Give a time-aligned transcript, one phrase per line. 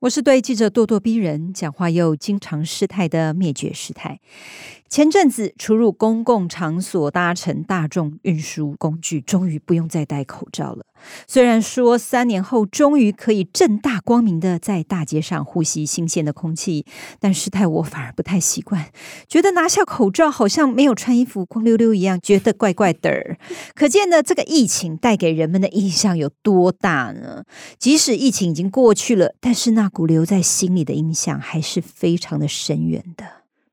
[0.00, 4.20] 我是对记者咄咄逼人、讲话又经常失态的灭绝师太。
[4.90, 10.84] 前阵子出入公共场所搭乘大众运输工具，终于不用再戴口罩了。
[11.26, 16.84] 虽然说三年后终于可以正大光明的在大街上呼吸新鲜的空气，
[17.20, 18.86] 但师太我反而不太习惯，
[19.28, 23.36] 觉得拿下口罩好像没有穿衣服光溜溜一样，觉得怪怪的。
[23.74, 27.44] 可见呢这个疫情带给人们的印象有多大呢？
[27.78, 33.24] 即使疫情已经过去了，但是那股留在心里的印象还是非常的深远的。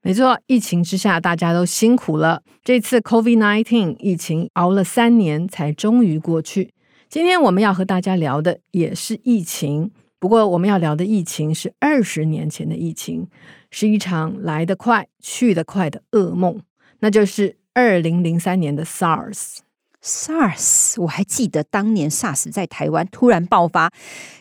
[0.02, 2.42] 没错，疫情之下大家都辛苦了。
[2.62, 6.74] 这次 COVID-19 疫情熬了三年才终于过去。
[7.14, 13.28] 今天我们要和大家聊的也是疫情，不过我们要聊的疫情是二十年前的疫情，
[13.70, 16.60] 是一场来得快去得快的噩梦，
[17.02, 19.60] 那就是二零零三年的 SARS。
[20.04, 23.90] SARS，我还记得当年 SARS 在台湾突然爆发，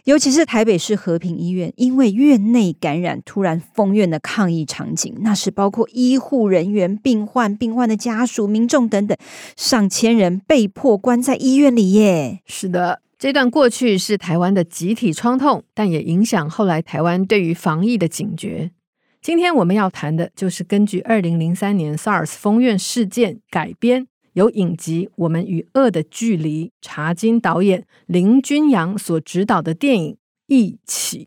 [0.05, 9.17] 尤其是台北市和平医院，因为院内感染突然封院的抗议场景，那是包括医护人员、病患、病患的家属、民众等等，
[9.57, 12.41] 上千人被迫关在医院里耶。
[12.45, 18.73] 是的，这段过去是台湾的集体创痛，但也影响后来台湾对于防疫的警觉。
[19.21, 24.09] 今天我们要谈的就是根据二零零三年 SARS 封院事件改编。
[24.34, 30.14] 由影集《我们与恶的距离》查金导演林君阳所执导的电影
[30.47, 31.25] 《一起》。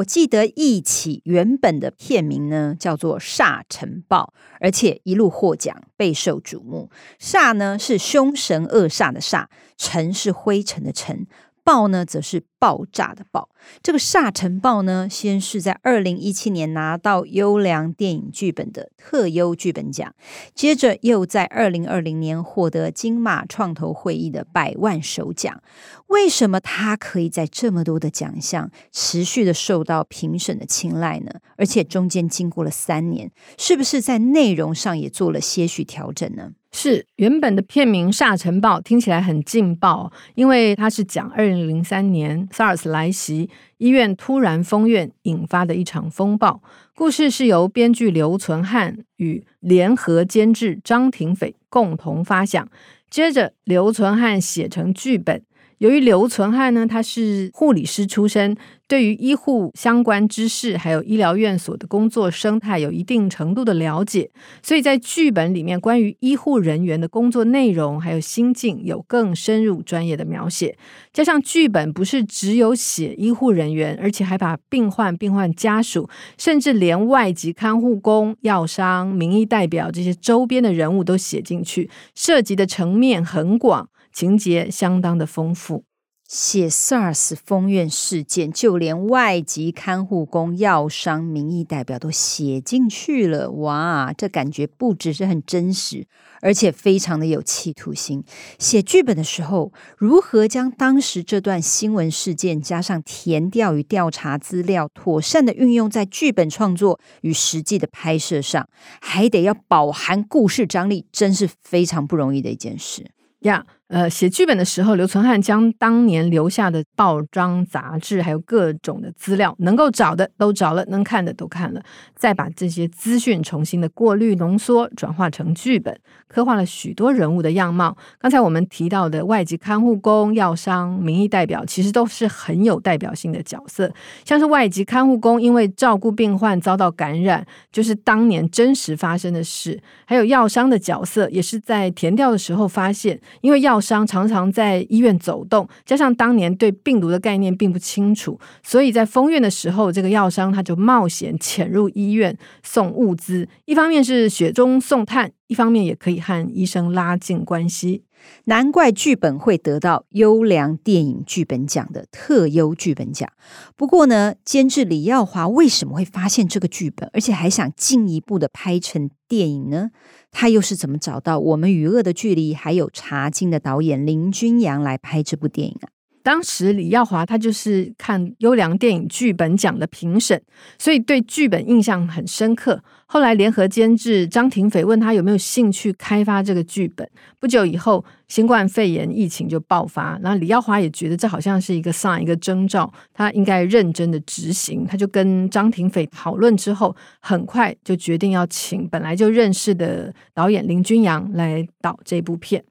[0.00, 6.90] 我记得《一起》原本的片名呢叫做《煞尘暴》，而且一路获奖，备受瞩目。
[7.18, 9.46] 煞呢是凶神恶煞的煞，
[9.76, 11.26] 尘是灰尘的尘。
[11.64, 13.48] 爆呢，则是爆炸的爆。
[13.82, 20.14] 这个《煞尘暴》呢，先是在二零一七年拿到优良电影剧本的特优剧本奖，
[20.54, 25.62] 接着又在二零二零年获得金马创投会议的百万首奖。
[26.06, 31.30] 为什么他可以在这么多的奖项持续的受到评审的青睐呢？
[31.56, 36.52] 而且中间经过了三年，是不是在内容上也做了些许调整呢？
[36.72, 46.62] 是原本的片名《沙尘暴》听起来很劲爆，因为它是讲二零零三年 SARS 来袭，医院突然封院引发的一场风暴。
[46.94, 52.68] 故事是由编剧刘存汉与联合监制张庭斐共同发想，
[53.08, 55.42] 接着刘存汉写成剧本。
[55.80, 58.54] 由于刘存汉呢，他是护理师出身，
[58.86, 64.30] 对于医护相关知识还有医疗院所的工作生态有一定程度的了解，
[64.62, 70.76] 所以在剧本里面关于医护人员的工作内容还有心境有更深入专业的描写。
[71.14, 83.88] 加上剧本不是只有写医护人员，而且还把病患、病患家属，甚至连外籍看护工、药商、民意代表这些周边的人物都写进去，涉及的层面很广。
[84.12, 85.84] 情节相当的丰富，
[86.28, 93.50] 写 SARS 封院事件，就连外籍看护工、药商、民意代表都写进去了。
[93.50, 96.06] 哇，这感觉不只是很真实，
[96.40, 98.22] 而且非常的有企图心。
[98.60, 108.68] 写剧本的时候，如何将当时这段新闻事件加上填调与调查资料，妥善的运用在剧本创作与实际的拍摄上，
[109.00, 113.10] 还得要饱含故事张力，真是非常不容易的一件事
[113.40, 113.64] 呀。
[113.66, 113.79] Yeah.
[113.90, 121.82] 呃，写剧本的时候，刘存汉将当年留下的报章杂志，还有各种的资料，能够找的都找了，能看的都看了，
[122.14, 125.98] 再把这些资讯重新的过滤浓缩，转化成剧本，
[126.28, 127.96] 刻画了许多人物的样貌。
[128.20, 133.92] 刚才我们提到的外籍看护工、药商、民意代表，其实都是很有代表性的角色。
[134.24, 139.82] 像是外籍看护工，因为照顾病患遭到感染，就是当年真实发生的事。
[140.06, 158.02] 还有药商的角色，也是在填调的时候发现，因为药商常常在医院走动，加上当年对病毒的概念并不清楚，所以在封院的时候，这个药商他就冒险潜入医院送物资，一方面是雪中送炭，一方面也可以和医生拉近关系。
[158.44, 163.30] 难怪剧本会得到优良电影剧本奖的特优剧本奖。
[163.76, 169.90] 不过呢，监制李耀华为什么会发现这个剧本，而且还想进一步的拍成电影呢？
[170.30, 175.88] 他又是怎么找到《我们与恶的距离》还有《茶经》的导演林君阳来拍这部电影啊？
[176.22, 180.40] 当时李耀华他就是看优良电影剧本奖的评审，
[180.78, 182.82] 所以对剧本印象很深刻。
[183.06, 187.08] 后来联合监制张庭斐问他有没有兴趣开发这个剧本。
[187.40, 194.86] 不久以后，新冠肺炎疫情就爆发，然后李耀华也觉得这好像是一个 sign 一个征兆，他应该认真的执行。
[194.86, 202.62] 他就跟张庭斐讨论之后，很快就决定要请本来就认识的导演林君阳来导这部片。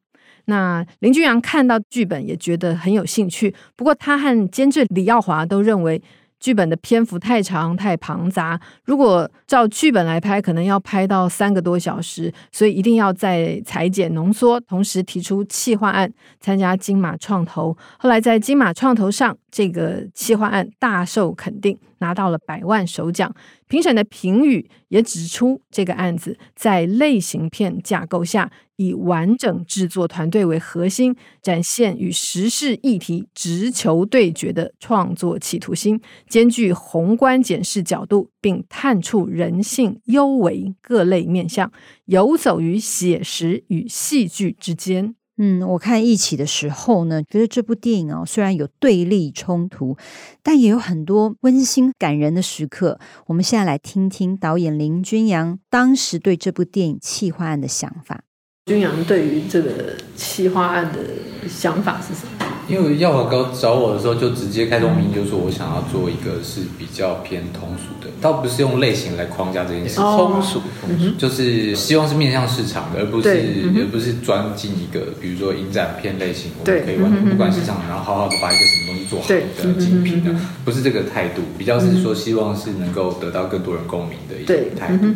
[0.49, 6.01] 那林俊阳看到剧本也觉得很有兴趣，不过他和监制李耀华都认为
[6.39, 16.09] 剧本的篇幅太长太庞杂，如果照剧本来拍，可能要拍到三个多小时，所以一定要再裁剪浓缩，同时提出企划案
[16.39, 17.77] 参加金马创投。
[17.97, 23.33] 后来在金马创投上，这个企划案大受肯定，拿到了百万首奖。
[23.67, 41.71] 评审的评语也指出，这个案子在类型片架构下，以完整制作团队为核心，展现与时事议题直球对决的创作企图心，兼具宏观检视角度，并探触人性幽微各类面向，
[42.05, 45.15] 游走于写实与戏剧之间。
[45.41, 49.95] 嗯，我看一起的时候呢，觉得这部电影哦，虽然有对立冲突，
[50.43, 52.99] 但也有很多温馨感人的时刻。
[53.27, 58.21] 我们现在来听听导演林君阳当时对这部电影企划案的想法。
[58.65, 60.99] 君阳对于这个企划案的
[61.47, 62.58] 想法是什么？
[62.69, 70.03] 因为耀华哥找我的时候，就直接开宗明义，就说我想要做一个是比较偏通俗的，倒不是用类型来框架这件事情。
[70.03, 73.29] 通俗，通俗，就是希望是面向市场的，而不是
[73.75, 80.29] 而不是钻进一个，比如说影展片类型，我们可以完全不管市场，然后好好的把一个什么东西做好的精品的，
[80.63, 85.07] 不是这个态度，比较是说希望是能够得到更多人共鸣的一个态度。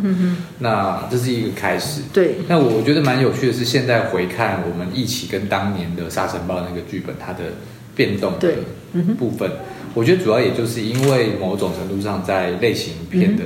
[0.57, 2.01] 那这是一个开始。
[2.11, 2.37] 对。
[2.47, 7.42] 那我觉得蛮有趣的是，现在回看我们一起跟当年的《沙尘暴》那个剧本，它的。
[7.43, 7.53] 的
[7.95, 8.53] 变动的
[9.17, 9.51] 部分，
[9.93, 13.43] 我觉得主要也就是因为某种程度上在类型片的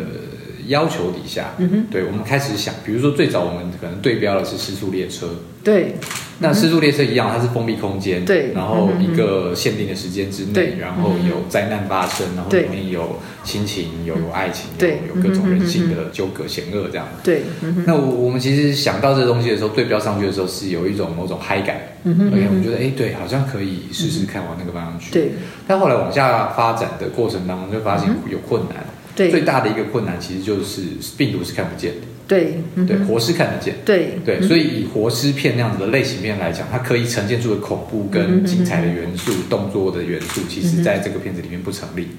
[0.67, 1.55] 要求底下，
[1.91, 5.25] 对，我们开始想，比如说最早我们可能对标的是《失速列车》，
[5.63, 5.95] 对。
[6.39, 17.07] 那失速列车一样，它是封闭空间，对，然后一个限定的时间之内，然后有灾难发生，然后里面有亲情，有爱情，对，有各种人性的纠葛险恶这样。
[17.23, 17.41] 对，
[17.87, 25.11] 那我我们其实想到这个东西的时候，对标上去的时候是有一种某种嗨感，而且我们觉得哎，对，好像可以试试看往那个方向去。
[25.11, 25.31] 对，
[25.65, 28.85] 但后来往下发展的过程当中，就发现有困难。
[29.17, 30.81] 对，最大的一个困难其实就是
[31.17, 32.01] 病毒是看不见的。
[32.27, 33.73] 对，对，活尸看得见。
[33.85, 42.09] 对，对，所以以活尸片那样子的类型片来讲，它可以呈现出的恐怖跟精彩的元素、动作的元素，其实在这个片子里面不成立。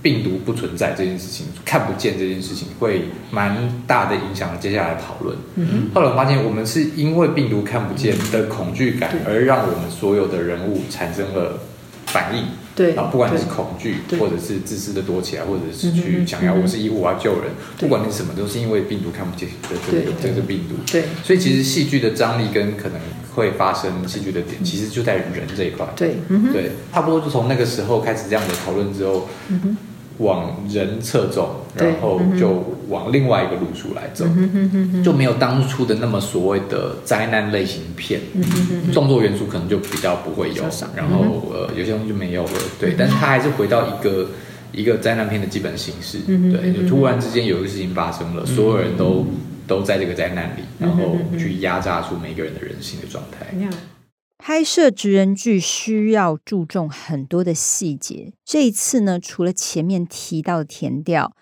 [0.00, 3.02] 病毒不存在这件事情，看不见这件事情，会
[3.32, 5.36] 蛮大的影响接下来讨论。
[5.92, 11.58] 后来我发现，我们是因为病毒看不见的恐惧感，而让我们所有的人物产生了
[12.06, 12.44] 反应。
[12.80, 20.76] 对啊，不管你是恐惧，或者是自私的躲起来，或者是去想要我是医护，我要救人，不管你什么，都是因为病毒看不见的这个这个病毒。
[20.90, 22.98] 对，所以其实戏剧的张力跟可能
[23.34, 25.86] 会发生戏剧的点，其实就在于人这一块。
[25.94, 26.14] 对，
[26.54, 29.28] 对，差不多就从那个时候开始这样的讨论之后。
[30.20, 34.24] 往人侧重，然后就往另外一个路数来走，
[35.02, 38.20] 就没有当初的那么所谓的灾难类型片，
[38.92, 40.62] 动作元素可能就比较不会有，
[40.94, 44.28] 然后呃有些东西就没有了，对，但是它还是回到一个
[44.72, 49.26] 一个灾难片的基本形式，对，就突然之间有一个事情发生了，所有人都
[49.66, 53.46] 都在这个灾难里，然后去压榨出每个人的人性的状态。
[54.42, 61.36] 拍摄职人剧需要注重很多的细节，这一次呢，除了前面提到的甜调。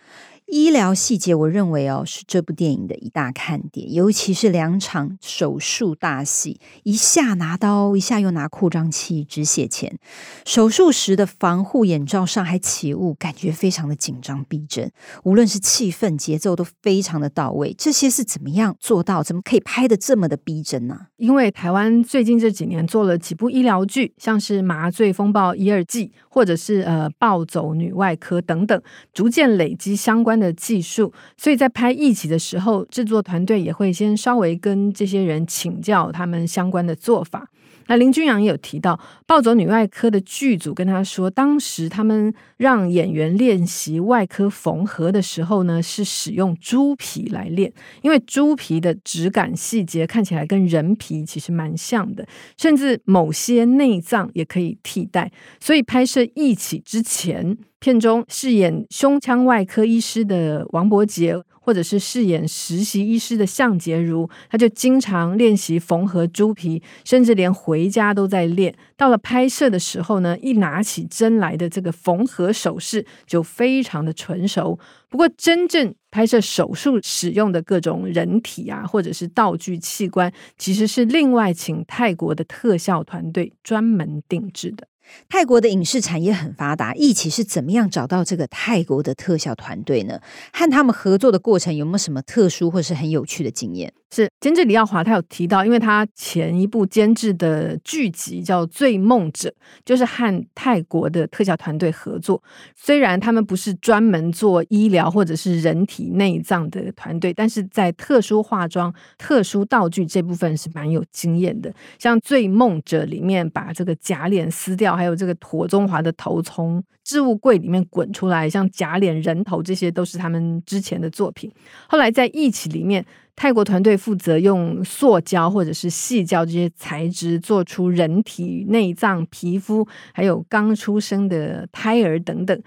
[0.50, 9.98] 医疗细节，我认为哦是这部电影的一大看点，尤其是两场手术大戏，一下拿刀，一下又拿扩张器止血钳，
[10.46, 14.90] 手术时的防护眼罩上还起雾，感觉非常的紧张逼真。
[15.22, 19.22] 无论是气氛、节奏都非常的到位，这些是怎么样做到？
[19.22, 21.08] 怎么可以拍的这么的逼真呢？
[21.18, 37.48] 因为台湾最近这几年做了几部医疗剧，像是《麻醉风暴一二季》，或者是呃《暴走女外科》等等，逐渐累积相关的技术，所以在拍一起的时候，制作团队也会先稍微跟这些人请教他们相关的做法。
[37.90, 38.94] 那林君阳也有提到，
[39.26, 52.28] 《暴走女外科》的剧组跟他说，当时他们让演员练习外科缝合的时候呢，是使用猪皮来练，因为猪皮的质感细节看起来跟人皮其实蛮像的，
[52.58, 55.32] 甚至某些内脏也可以替代。
[55.58, 61.42] 所以拍摄《一起》之前，片中饰演胸腔外科医师的王柏杰。
[61.60, 68.74] 或者是饰演实习医师的项婕如，他就经常练习缝合猪皮，甚至连回家都在练。
[68.96, 74.78] 到了拍摄的时候呢，一拿起针来的这个缝合手势就非常的纯熟。
[75.10, 84.88] 不过，真正拍摄手术使用的各种人体啊，或者是道具器官，其实是另外请泰国的特效团队专门定制的。
[85.28, 90.20] 泰国的影视产业很发达，一起是怎么样找到这个泰国的特效团队呢？
[90.52, 93.92] 和他们合作的过程有没有什么特殊或是很有趣的经验？
[94.10, 99.50] 是监制李耀华，他有提到，因为他前一部监制的剧集叫《醉梦者》，
[99.84, 102.42] 就是和泰国的特效团队合作。
[102.74, 111.70] 虽然他们不是专门做医疗或者是人体内脏的团队，但是在特殊化妆、特殊道具这部分是蛮有经验的。
[111.98, 121.50] 像《醉梦者》里面把这个假脸撕掉，还有这个庹宗华的头从置物柜里面滚出来，像假脸人头，这些都是他们之前的作品。
[121.88, 123.04] 后来在《一起》里面。
[123.40, 132.60] 泰国团队负责用塑胶或者是矽胶这些材质做出人体内脏、皮肤，还有刚出生的胎儿等等，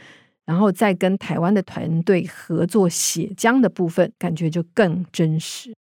[0.46, 5.74] 然后再跟台湾的团队合作血浆的部分，感觉就更真实。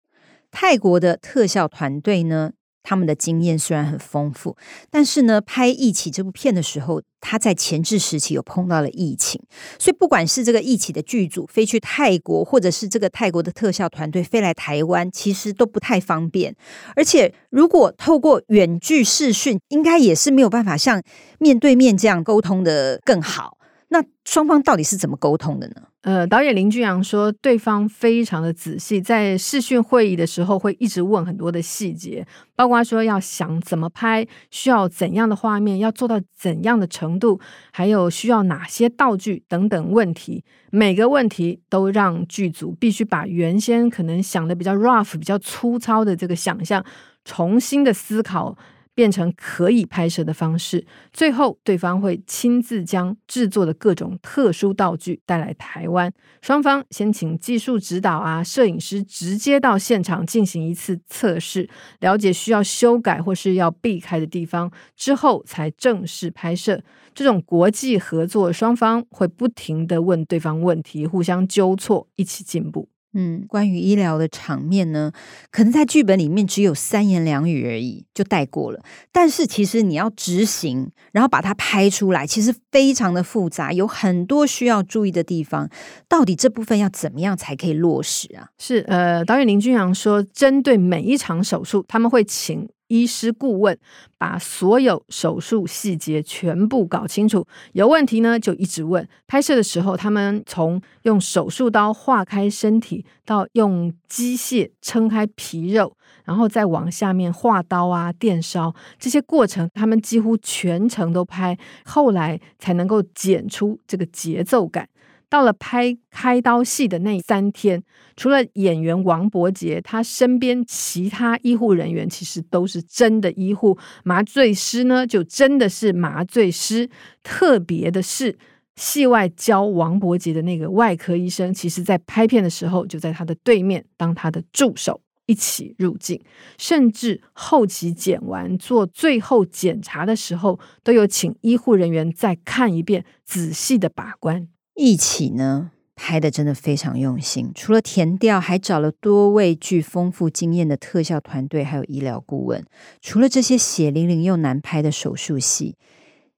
[0.51, 2.51] 泰国的特效团队呢，
[2.83, 4.55] 他们的经验虽然很丰富，
[4.89, 9.41] 但是呢，拍《疫起》这部片的时候，他在前置时期有碰到了疫情，
[9.77, 16.55] 所以不管是这个《疫起》的剧组飞去泰国，或者是这个泰国的特效团队飞来台湾，其实都不太方便。
[16.95, 21.01] 而且，如果透过远距视讯，应该也是没有办法像
[21.39, 23.57] 面对面这样沟通的更好。
[23.93, 25.75] 那双方到底是怎么沟通的呢？
[26.03, 37.37] 呃，导演林俊阳说，对方非常的仔细，在视讯会议的时候会一直问很多的细节，包括说要想怎么拍，需要怎样的画面，要做到怎样的程度，
[37.73, 46.83] 还有需要哪些道具等等问题，每个问题都让剧组必须把原先可能想的比较 rough、比较粗糙的这个想象，
[47.25, 48.57] 重新的思考。
[48.93, 61.69] 变成可以拍摄的方式，最后对方会亲自将制作的各种特殊道具带来台湾，双方先请技术指导啊，摄影师直接到现场进行一次测试，
[61.99, 66.83] 了解需要修改或是要避开的地方，之后才正式拍摄。
[67.13, 72.90] 这种国际合作，双方会不停地问对方问题，互相纠错，一起进步。
[73.13, 75.11] 嗯，关于医疗的场面呢，
[75.51, 78.81] 可能在剧本里面只有三言两语而已，就带过了。
[79.11, 85.69] 但是其实你要执行，然后把它拍出来，其实非常的复杂，有很多需要注意的地方。
[86.07, 88.49] 到底这部分要怎么样才可以落实啊？
[88.57, 92.69] 是呃，导演林君阳说，针对每一场手术，他们会请。
[92.91, 93.77] 医师顾问
[94.17, 99.07] 把所有手术细节全部搞清楚，有问题呢就一直问。
[99.27, 105.95] 拍摄的时候，他们从用手术刀划开身体，到用机械撑开皮肉，
[106.25, 114.89] 然后再往下面划刀啊、电烧这些过程，他们几乎全程都拍，后来才能够剪出这个节奏感。
[115.31, 117.81] 到了拍开刀戏的那三天，
[118.17, 126.89] 除了演员王伯杰，他身边其他医护人员其实都是真的医护，麻醉师呢就真的是麻醉师。
[127.23, 128.37] 特别的是，
[128.75, 136.21] 戏外教王伯杰的那个外科医生，其实在拍片的时候就在他的对面当他的助手一起入镜，
[136.57, 144.49] 甚至后期剪完做最后检查的时候，都有请医护人员再看一遍，仔细的把关。
[144.83, 152.65] 一起呢，拍的真的非常用心，除了田调，还找了多位具丰富经验的特效团队，还有医疗顾问。
[152.99, 155.75] 除了这些血淋淋又难拍的手术戏，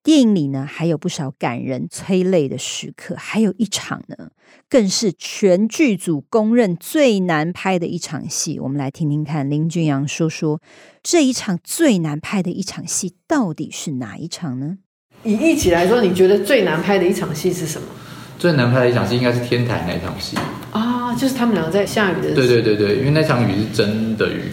[0.03, 4.31] 电影里呢还有不少感人催泪的时刻，还有一场呢，
[4.67, 8.59] 更是全剧组公认最难拍的一场戏。
[8.59, 10.62] 我们来听听看林俊阳说说
[11.01, 14.79] 这一场最难拍的一场戏到底是哪一场呢？
[15.23, 17.88] 以一起来说，你觉得最难拍的一场戏是什么？
[18.37, 20.37] 最难拍的一场戏应该是天台那场戏
[20.71, 22.35] 啊，就是他们两个在下雨的时候。
[22.35, 24.51] 对对对对，因为那场雨是真的雨。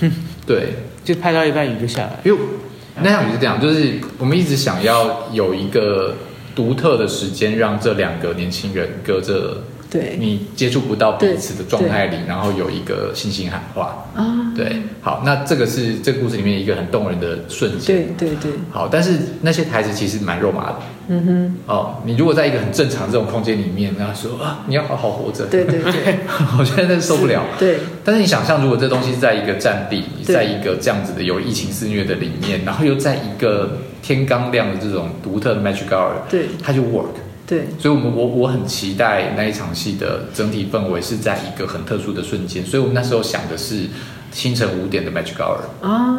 [0.46, 2.20] 对，就拍到一半雨就下来。
[2.24, 2.38] 因为
[3.02, 6.14] 那场雨是这样，就是我们一直想要有一个
[6.54, 9.64] 独特的时间，让这两个年轻人隔着
[9.94, 14.04] 对，你接触不到彼此的状态里，然后有一个信心喊话。
[14.16, 20.76] 啊，对，好，那这个是这个故事里面一个很动人的瞬间，对对对，好，但是那些台词其实蛮肉麻的，
[21.08, 26.18] 嗯哼，哦，你如果在一个很正常这种空间里面，然后说啊，你要好好活着，对对对，
[26.58, 37.14] 我觉得那受不了，对，但是你想象如果这东西是在一个战地，在一个这样子的有疫情肆虐的里面，然后又在一个天刚亮的这种独特的 Magic Hour，对，它就 work。
[37.46, 43.86] 对，所以，我们我我很期待那一场戏的整体氛围是在一个很特殊的瞬间，所以我们那时候想的是
[44.34, 46.18] 清晨五点的 Magic Hour 啊。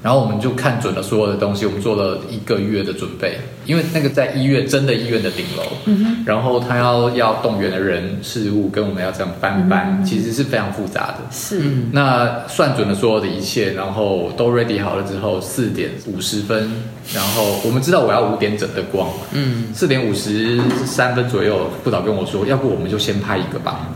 [0.00, 3.36] 然后我们就看准了所有的东西，我们做了一个月的准备，
[3.66, 11.16] 因为那个在医院，真的医院的顶楼，嗯，然后他要要动员的人事物跟我们要这样搬搬，嗯、其实是非常复杂的。
[11.32, 16.70] 是，那算准了所有的一切，然后都 ready 好了之后，四点五十分，
[17.12, 23.88] 然后我们知道我要五点整的光，嗯，四点五十三分左右，副导跟我说，要不我们就先拍一个吧，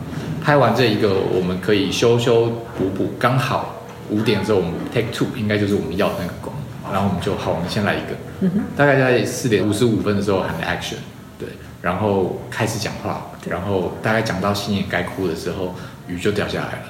[0.43, 2.47] 拍完这一个，我们可以修修
[2.77, 3.79] 补补，刚好。
[4.11, 6.55] 五点的时候，我们 take two 应该就是我们要那个光，
[6.93, 10.97] 然后我们就好，我们先来一个，大概在四点五十五分的时候喊 action，
[11.39, 11.49] 对，
[11.81, 15.75] 然后开始讲话，然后大概讲到心眼该哭的时候，
[16.09, 16.85] 雨就掉下来了，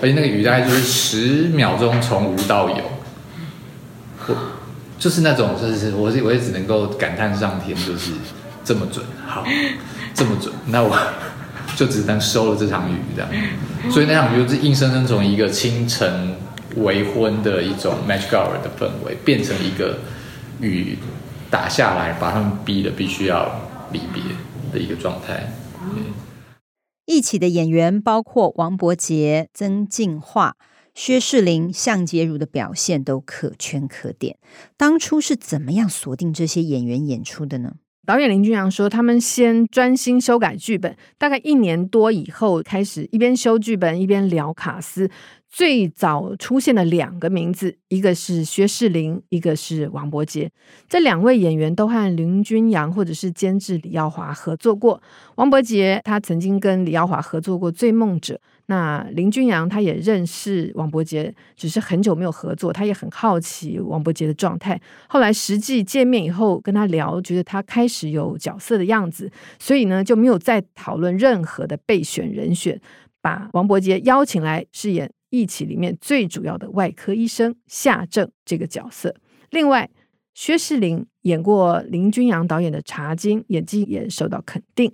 [0.00, 2.76] 而且那个雨大概就是十秒钟从无到有，
[4.28, 4.36] 我
[4.98, 8.12] 就是那种就是我我也只能够感叹上天就是
[8.64, 9.44] 这么准，好，
[10.14, 10.96] 这么准，那我
[11.76, 13.30] 就只能收了这场雨这样，
[13.90, 16.34] 所以那场雨就是硬生生从一个清晨。
[16.76, 19.98] 为婚的一种 Magic Hour 的氛围，变成一个
[20.58, 20.96] 雨
[21.50, 23.60] 打下来，把他们逼得必须要
[23.92, 24.22] 离别
[24.72, 25.52] 的一个状态。
[27.04, 30.52] 一起的演员包括王柏杰、曾敬驊、
[30.94, 34.38] 薛仕凌、项杰如的表现都可圈可点。
[34.78, 37.74] 当初是怎么样锁定这些演员演出的呢？
[38.04, 45.08] 导演林君阳说，他们先专心修改剧本，大概一年多以后，开始一边修剧本一边聊卡司。
[45.48, 50.50] 最早出现的两个名字，一个是薛仕凌，一个是王柏杰。
[50.88, 55.00] 这两位演员都和林君阳或者是监制李耀华合作过。
[55.34, 58.34] 王柏杰他曾经跟李耀华合作过《醉梦者》，
[58.66, 64.80] 那林君阳他也认识王柏杰，只是很久没有合作，他也很好奇王柏杰的状态。
[65.08, 72.80] 后来实际见面以后跟他聊，觉得他开始有角色的样子，所以呢就没有再讨论任何的备选人选，
[73.20, 75.10] 把王柏杰邀请来饰演。
[75.34, 79.16] 一起里面最主要的外科医生夏正这个角色，
[79.48, 79.88] 另外
[80.34, 84.92] 薛仕凌演过林君阳导演的《茶金》，演技也受到肯定。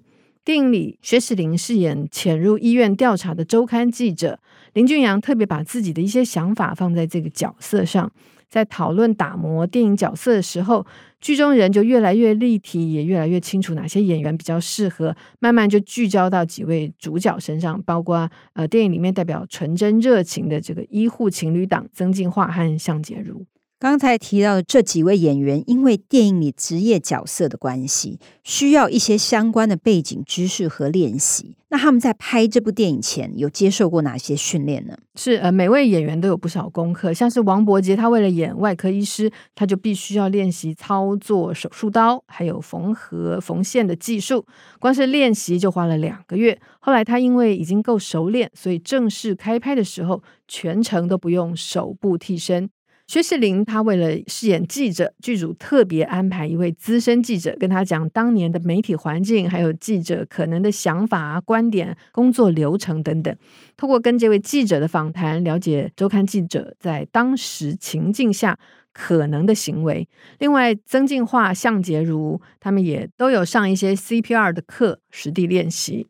[0.48, 4.40] 电影里薛仕凌饰演潜入医院调查的周刊记者，
[4.72, 8.10] 林俊阳特别把自己的一些想法放在这个角色上。
[8.48, 10.86] 在讨论打磨电影角色的时候，
[11.20, 23.44] 剧中人就越来越立体，也越来越清楚哪些演员比较适合，慢慢就聚焦到几位主角身上，包括呃电影里面代表纯真热情的这个医护情侣档曾敬驊和项洁如。
[23.80, 31.56] 刚才提到的这几位演员，因为电影里职业角色的关系，需要一些相关的背景知识和练习。
[31.68, 34.98] 那他们在拍这部电影前，有接受过哪些训练呢？
[35.14, 37.12] 是呃，每位演员都有不少功课。
[37.12, 44.44] 像是王柏杰，他为了演外科医师，他就必须要练习操作手术刀，还有缝合缝线的技术。
[44.80, 46.58] 光是练习就花了两个月。
[46.80, 52.68] 后来他因为已经够熟练，所以正式开拍的时候，全程都不用手部替身。
[53.08, 63.34] 薛仕凌他为了饰演记者，剧组特别安排一位资深记者跟他讲当年的媒体环境，还有记者可能的想法、观点、工作流程等等。
[63.78, 68.58] 透过跟这位记者的访谈，了解周刊记者在当时情境下
[68.92, 70.06] 可能的行为。
[70.38, 76.08] 另外，曾敬驊、项杰如他们也都有上一些 CPR 的课，实地练习。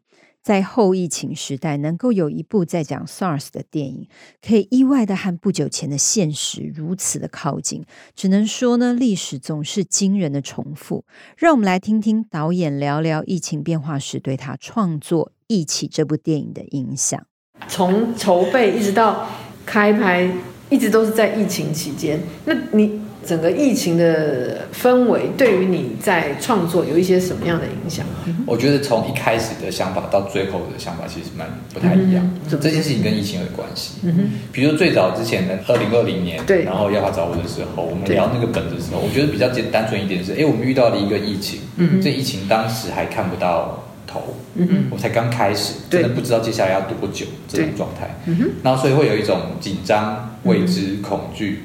[0.48, 4.08] 在后疫情时代，能够有一部在讲 SARS 的电影，
[4.40, 7.84] 可以意外的和不久前的现实如此的靠近，
[8.16, 11.04] 只能说呢，历史总是惊人的重复。
[11.36, 17.22] 让我们来听听导演聊聊疫情变化时对他创作《疫起》这部电影的影响。
[17.66, 19.28] 从筹备一直到
[19.66, 20.32] 开拍，
[20.70, 22.18] 一直都是在疫情期间。
[22.46, 22.98] 那你？
[23.28, 28.06] 整个疫情的氛围对于你在创作有一些什么样的影响？
[28.46, 32.24] 我觉得从一开始的想法到最后的想法其实蛮不太一样。
[32.24, 33.98] 嗯、这件事情跟疫情有关系。
[34.02, 43.84] 嗯哼，比如最早之前的二零二零年，对，然后要他找我的时候，我们聊那个本的时候，我觉得比较简单纯一点是，哎，我们遇到了一个疫情，嗯，这疫情当时还看不到。
[44.26, 51.62] 头，嗯嗯，我才刚开始，真的不知道接下来要多久这种状态，嗯，然后所以会有一种紧张、未知、恐惧，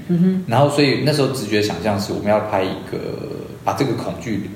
[0.48, 2.98] 然后所以那时候直觉想象是我们要拍一个
[3.64, 4.50] 把这个恐惧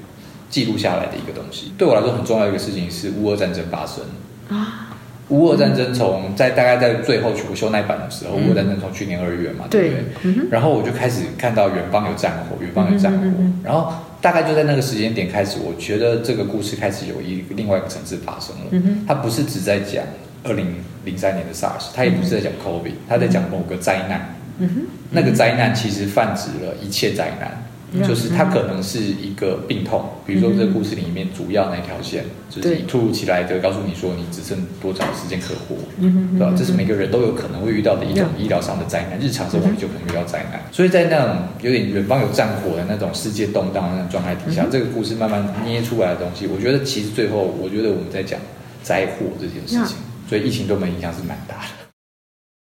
[0.50, 1.74] 记录下来的一个东西。
[1.78, 4.04] 对我来说很重要的一个事情是乌俄战争发生，
[4.50, 4.84] 啊。
[5.30, 10.06] 乌俄战争从在大概在最后我修那版的时候，乌俄战争从去年二月嘛，对不对？
[10.24, 18.66] 嗯、然后我就开始看到远方有战火，远方有战火，嗯、然后大概就在那个时间点开始，我觉得这个故事开始有一另外一个层次发生了。
[18.72, 20.04] 嗯、他不是只在讲
[20.44, 20.76] 二零
[21.06, 24.36] 零三年的 SARS，他也不是在讲 COVID，他在讲某个灾难。
[24.60, 27.67] 嗯哼、那个灾难其实泛指了一切灾难。
[28.06, 36.54] 就是它可能是一个病痛，比如说这个故事里面主要那条线，就是你突如其来的告诉你说你只剩多少时间可活，对吧？
[36.58, 40.62] 这是每个人都有可能会遇到的一种医疗上的灾难，日常生活里就可能遇到灾难。
[40.72, 48.38] 所以在那种有点远方有战火的那种世界动荡的那种状态底下，这个故事慢慢捏出来的东西，我觉得其实最后，我觉得我们在讲
[48.84, 49.98] 灾祸这件事情，
[50.28, 51.77] 所以疫情对我们影响是蛮大的。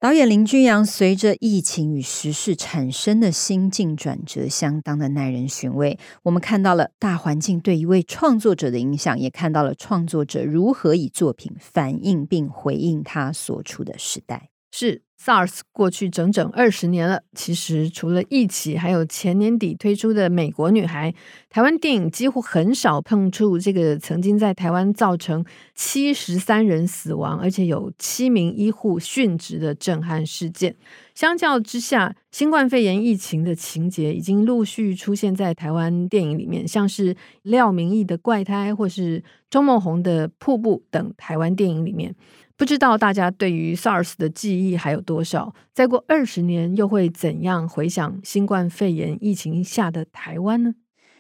[0.05, 5.97] 导演林君阳随着疫情与时事产生的心境转折，相当的耐人寻味。
[6.21, 14.51] 我们看到了大环境对一位创作者的影响，也看到了创作者如何以作品反映并回应他所处的时代。
[14.71, 15.04] 是。
[15.19, 21.11] SARS 过去整整二十年了，其实除了疫起，还有前年底推出的《美国女孩》，
[21.49, 30.75] 台湾电影几乎很少碰触这个曾经在台湾造成七十三人死亡，而且有七名医护殉职的震撼事件。
[31.15, 42.13] 相较之下，新冠肺炎疫情的情节已经陆续出现在台湾电影里面，像是廖明义的《怪胎》或是钟孟宏的《瀑布》等台湾电影里面。
[42.57, 45.53] 不知道大家对于 SARS 的记忆还有多少？
[45.73, 50.73] 再过二十年，又会怎样回想新冠肺炎疫情下的台湾呢？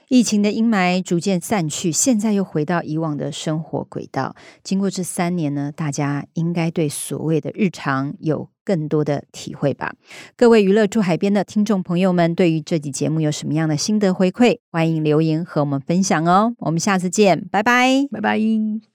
[0.07, 4.35] 疫情的阴霾逐渐散去，现在又回到以往的生活轨道。
[4.63, 9.95] 经过这三年呢，大家应该对所谓的日常有更多的体会吧？
[10.37, 14.59] 各位娱乐住海边的听众朋友们，对于这集节目有什么样的心得回馈？
[14.71, 16.53] 欢迎留言和我们分享哦。
[16.59, 18.94] 我们下次见，拜拜，拜拜。